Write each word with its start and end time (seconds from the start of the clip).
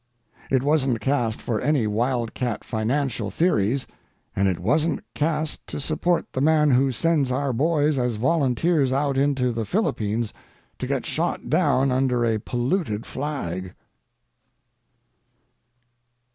It 0.49 0.63
wasn't 0.63 0.99
cast 0.99 1.39
for 1.43 1.61
any 1.61 1.85
wildcat 1.85 2.63
financial 2.63 3.29
theories, 3.29 3.85
and 4.35 4.47
it 4.47 4.57
wasn't 4.59 5.01
cast 5.13 5.67
to 5.67 5.79
support 5.79 6.25
the 6.33 6.41
man 6.41 6.71
who 6.71 6.91
sends 6.91 7.31
our 7.31 7.53
boys 7.53 7.99
as 7.99 8.15
volunteers 8.15 8.91
out 8.91 9.15
into 9.15 9.51
the 9.51 9.63
Philippines 9.63 10.33
to 10.79 10.87
get 10.87 11.05
shot 11.05 11.51
down 11.51 11.91
under 11.91 12.25
a 12.25 12.39
polluted 12.39 13.05
flag. 13.05 13.75